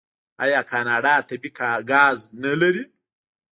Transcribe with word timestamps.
آیا 0.43 0.61
کاناډا 0.71 1.15
طبیعي 1.29 1.69
ګاز 1.91 2.17
نلري؟ 2.41 2.83